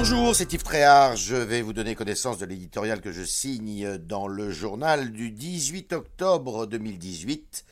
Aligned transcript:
Bonjour, 0.00 0.32
c'est 0.32 0.52
Yves 0.52 0.62
Tréhard. 0.62 1.16
Je 1.16 1.34
vais 1.34 1.60
vous 1.60 1.72
donner 1.72 1.96
connaissance 1.96 2.38
de 2.38 2.46
l'éditorial 2.46 3.00
que 3.00 3.10
je 3.10 3.24
signe 3.24 3.98
dans 3.98 4.28
le 4.28 4.48
journal 4.52 5.10
du 5.10 5.32
18 5.32 5.92
octobre 5.92 6.66
2018. 6.66 7.64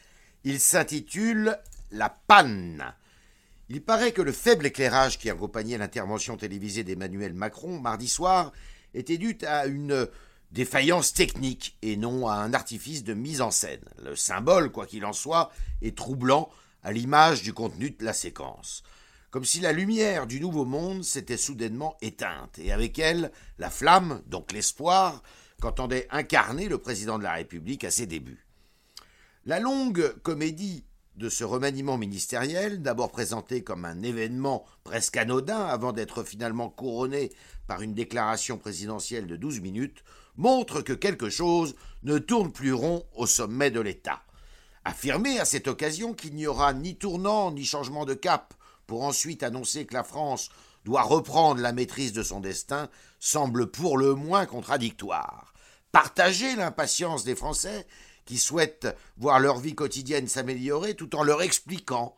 Il 0.43 0.59
s'intitule 0.59 1.57
La 1.93 2.11
panne. 2.11 2.93
Il 3.69 3.81
paraît 3.81 4.11
que 4.11 4.23
le 4.23 4.33
faible 4.33 4.67
éclairage 4.67 5.21
qui 5.21 5.31
accompagnait 5.31 5.79
l'intervention 5.79 6.37
télévisée 6.37 6.83
d'Emmanuel 6.83 7.33
Macron 7.33 7.79
mardi 7.79 8.09
soir 8.09 8.53
était 8.93 9.19
dû 9.19 9.39
à 9.47 9.67
une 9.67 10.09
défaillance 10.51 11.15
technique 11.15 11.79
et 11.83 11.97
non 11.97 12.27
à 12.27 12.35
un 12.35 12.55
artifice 12.55 13.05
de 13.05 13.15
mise 13.15 13.41
en 13.41 13.53
scène. 13.53 13.85
Le 14.03 14.17
symbole, 14.17 14.73
quoi 14.73 14.87
qu'il 14.87 15.05
en 15.05 15.13
soit, 15.13 15.53
est 15.81 15.97
troublant 15.97 16.51
à 16.83 16.91
l'image 16.91 17.45
du 17.45 17.53
contenu 17.53 17.91
de 17.91 18.05
la 18.05 18.13
séquence 18.13 18.83
comme 19.37 19.45
si 19.45 19.61
la 19.61 19.73
lumière 19.73 20.27
du 20.27 20.41
nouveau 20.41 20.65
monde 20.65 21.05
s'était 21.05 21.37
soudainement 21.37 21.99
éteinte, 22.01 22.59
et 22.59 22.73
avec 22.73 22.99
elle 22.99 23.31
la 23.59 23.69
flamme, 23.69 24.23
donc 24.29 24.51
l'espoir, 24.51 25.23
qu'entendait 25.61 26.09
incarner 26.11 26.71
le 26.71 26.79
président 26.79 27.19
de 27.19 27.23
la 27.23 27.35
République 27.35 27.85
à 27.85 27.91
ses 27.91 28.07
débuts. 28.07 28.47
La 29.45 29.61
longue 29.61 30.15
comédie 30.23 30.87
de 31.17 31.29
ce 31.29 31.45
remaniement 31.45 31.99
ministériel, 31.99 32.81
d'abord 32.81 33.13
présenté 33.13 33.63
comme 33.63 33.85
un 33.85 34.03
événement 34.03 34.65
presque 34.85 35.19
anodin 35.19 35.67
avant 35.67 35.93
d'être 35.93 36.23
finalement 36.23 36.71
couronné 36.71 37.31
par 37.67 37.83
une 37.83 37.93
déclaration 37.93 38.57
présidentielle 38.57 39.27
de 39.27 39.37
douze 39.37 39.61
minutes, 39.61 40.03
montre 40.39 40.81
que 40.81 40.95
quelque 40.95 41.29
chose 41.29 41.75
ne 42.05 42.17
tourne 42.17 42.53
plus 42.53 42.73
rond 42.73 43.05
au 43.15 43.27
sommet 43.27 43.71
de 43.71 43.81
l'État. 43.81 44.23
Affirmer 44.87 45.39
à 45.39 45.45
cette 45.45 45.69
occasion 45.69 46.15
qu'il 46.15 46.35
n'y 46.35 46.47
aura 46.47 46.73
ni 46.73 46.97
tournant 46.97 47.53
ni 47.53 47.67
changement 47.67 48.07
de 48.07 48.15
cap 48.15 48.55
pour 48.87 49.03
ensuite 49.03 49.43
annoncer 49.43 49.87
que 49.87 49.95
la 49.95 50.05
France 50.05 50.51
doit 50.85 51.03
reprendre 51.03 51.61
la 51.61 51.73
maîtrise 51.73 52.13
de 52.13 52.23
son 52.23 52.41
destin 52.41 52.89
semble 53.19 53.71
pour 53.71 53.99
le 53.99 54.15
moins 54.15 54.47
contradictoire. 54.47 55.53
Partager 55.91 56.55
l'impatience 56.57 57.25
des 57.25 57.35
Français 57.35 57.87
qui 58.25 58.39
souhaitent 58.39 58.89
voir 59.17 59.41
leur 59.41 59.59
vie 59.59 59.75
quotidienne 59.75 60.29
s'améliorer 60.29 60.95
tout 60.95 61.17
en 61.17 61.23
leur 61.23 61.43
expliquant 61.43 62.17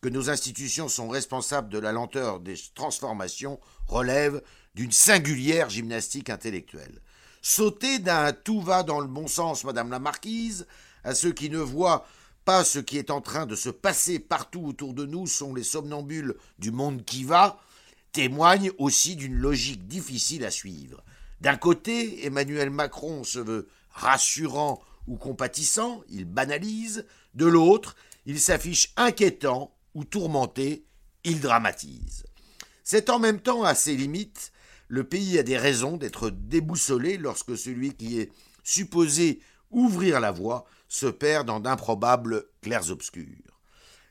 que 0.00 0.08
nos 0.08 0.30
institutions 0.30 0.88
sont 0.88 1.08
responsables 1.08 1.68
de 1.68 1.78
la 1.78 1.92
lenteur 1.92 2.40
des 2.40 2.56
transformations 2.74 3.58
relève 3.86 4.42
d'une 4.74 4.92
singulière 4.92 5.70
gymnastique 5.70 6.30
intellectuelle. 6.30 7.00
Sauter 7.42 7.98
d'un 7.98 8.32
tout 8.32 8.60
va 8.60 8.82
dans 8.82 9.00
le 9.00 9.06
bon 9.06 9.26
sens, 9.26 9.64
Madame 9.64 9.90
la 9.90 9.98
Marquise, 9.98 10.66
à 11.04 11.14
ceux 11.14 11.32
qui 11.32 11.48
ne 11.48 11.58
voient 11.58 12.06
pas 12.46 12.62
ce 12.62 12.78
qui 12.78 12.96
est 12.96 13.10
en 13.10 13.20
train 13.20 13.44
de 13.44 13.56
se 13.56 13.68
passer 13.68 14.20
partout 14.20 14.64
autour 14.64 14.94
de 14.94 15.04
nous 15.04 15.26
sont 15.26 15.52
les 15.52 15.64
somnambules 15.64 16.36
du 16.60 16.70
monde 16.70 17.04
qui 17.04 17.24
va, 17.24 17.60
témoigne 18.12 18.70
aussi 18.78 19.16
d'une 19.16 19.34
logique 19.34 19.88
difficile 19.88 20.44
à 20.44 20.52
suivre. 20.52 21.02
D'un 21.40 21.56
côté, 21.56 22.24
Emmanuel 22.24 22.70
Macron 22.70 23.24
se 23.24 23.40
veut 23.40 23.66
rassurant 23.90 24.80
ou 25.08 25.16
compatissant, 25.16 26.04
il 26.08 26.24
banalise, 26.24 27.04
de 27.34 27.46
l'autre, 27.46 27.96
il 28.26 28.38
s'affiche 28.38 28.92
inquiétant 28.96 29.74
ou 29.94 30.04
tourmenté, 30.04 30.84
il 31.24 31.40
dramatise. 31.40 32.22
C'est 32.84 33.10
en 33.10 33.18
même 33.18 33.40
temps 33.40 33.64
à 33.64 33.74
ses 33.74 33.96
limites, 33.96 34.52
le 34.86 35.02
pays 35.02 35.36
a 35.36 35.42
des 35.42 35.58
raisons 35.58 35.96
d'être 35.96 36.30
déboussolé 36.30 37.18
lorsque 37.18 37.58
celui 37.58 37.92
qui 37.94 38.20
est 38.20 38.30
supposé 38.62 39.40
ouvrir 39.72 40.20
la 40.20 40.30
voie 40.30 40.64
se 40.88 41.06
perd 41.06 41.46
dans 41.46 41.60
d'improbables 41.60 42.44
clairs-obscurs. 42.62 43.60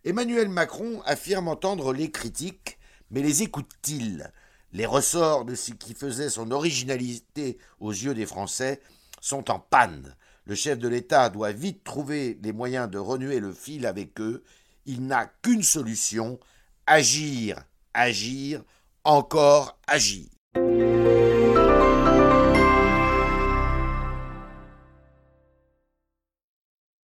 Emmanuel 0.04 0.50
Macron 0.50 1.02
affirme 1.06 1.48
entendre 1.48 1.94
les 1.94 2.12
critiques, 2.12 2.78
mais 3.12 3.22
les 3.22 3.44
écoute-t-il? 3.44 4.31
Les 4.72 4.86
ressorts 4.86 5.46
de 5.46 5.56
ce 5.56 5.72
qui 5.72 5.94
faisait 5.94 6.30
son 6.30 6.52
originalité 6.52 7.58
aux 7.80 7.92
yeux 7.92 8.14
des 8.14 8.26
Français 8.26 8.81
sont 9.22 9.50
en 9.50 9.59
panne. 9.59 10.16
Le 10.46 10.53
chef 10.53 10.78
de 10.78 10.88
l'État 10.88 11.30
doit 11.30 11.52
vite 11.52 11.84
trouver 11.84 12.38
les 12.44 12.52
moyens 12.52 12.90
de 12.90 13.00
renouer 13.00 13.40
le 13.40 13.52
fil 13.52 13.86
avec 13.86 14.19
eux. 14.19 14.44
Il 14.86 15.07
n'a 15.07 15.25
qu'une 15.42 15.63
solution 15.63 16.40
agir, 16.86 17.63
agir, 17.94 18.63
encore 19.03 19.80
agir. 19.88 20.28